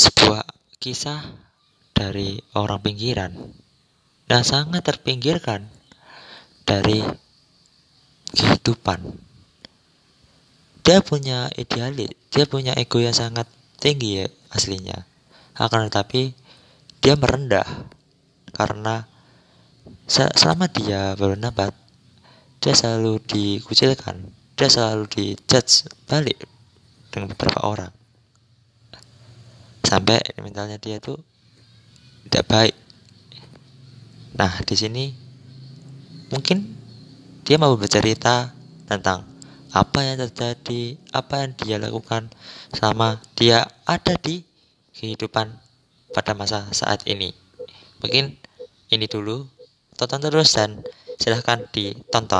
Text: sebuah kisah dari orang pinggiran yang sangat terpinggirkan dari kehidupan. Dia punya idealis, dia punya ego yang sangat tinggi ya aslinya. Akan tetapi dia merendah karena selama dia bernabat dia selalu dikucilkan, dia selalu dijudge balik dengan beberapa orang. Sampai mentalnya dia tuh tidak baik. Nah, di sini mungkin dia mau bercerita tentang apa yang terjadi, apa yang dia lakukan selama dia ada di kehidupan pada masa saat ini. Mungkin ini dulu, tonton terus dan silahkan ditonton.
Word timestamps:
sebuah 0.00 0.48
kisah 0.80 1.20
dari 1.92 2.40
orang 2.56 2.80
pinggiran 2.80 3.36
yang 4.32 4.40
sangat 4.48 4.80
terpinggirkan 4.80 5.68
dari 6.64 7.04
kehidupan. 8.32 9.20
Dia 10.80 11.04
punya 11.04 11.52
idealis, 11.52 12.16
dia 12.32 12.48
punya 12.48 12.72
ego 12.80 12.96
yang 13.04 13.12
sangat 13.12 13.44
tinggi 13.76 14.24
ya 14.24 14.26
aslinya. 14.48 15.04
Akan 15.60 15.92
tetapi 15.92 16.32
dia 17.04 17.20
merendah 17.20 17.68
karena 18.56 19.04
selama 20.08 20.72
dia 20.72 21.12
bernabat 21.20 21.76
dia 22.64 22.72
selalu 22.72 23.20
dikucilkan, 23.28 24.32
dia 24.56 24.72
selalu 24.72 25.04
dijudge 25.12 25.92
balik 26.08 26.40
dengan 27.12 27.36
beberapa 27.36 27.60
orang. 27.68 27.99
Sampai 29.90 30.22
mentalnya 30.38 30.78
dia 30.78 31.02
tuh 31.02 31.18
tidak 32.30 32.46
baik. 32.46 32.76
Nah, 34.38 34.62
di 34.62 34.78
sini 34.78 35.10
mungkin 36.30 36.78
dia 37.42 37.58
mau 37.58 37.74
bercerita 37.74 38.54
tentang 38.86 39.26
apa 39.74 39.98
yang 40.02 40.22
terjadi, 40.26 40.98
apa 41.10 41.42
yang 41.42 41.50
dia 41.58 41.76
lakukan 41.82 42.30
selama 42.70 43.18
dia 43.34 43.66
ada 43.82 44.14
di 44.14 44.46
kehidupan 44.94 45.58
pada 46.14 46.34
masa 46.34 46.70
saat 46.70 47.06
ini. 47.06 47.34
Mungkin 48.02 48.36
ini 48.90 49.06
dulu, 49.06 49.46
tonton 49.94 50.20
terus 50.22 50.52
dan 50.54 50.82
silahkan 51.16 51.64
ditonton. 51.70 52.28